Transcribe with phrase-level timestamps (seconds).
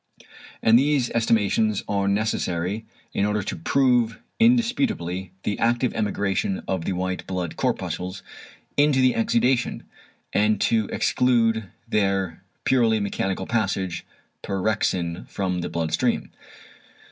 [0.63, 6.93] And these estimations are necessary in order to prove indisputably the active emigration of the
[6.93, 8.23] white blood corpuscles
[8.75, 9.83] into the exudation,
[10.33, 14.03] and to exclude their purely mechanical passage,
[14.41, 16.31] per rhexin, from the blood stream.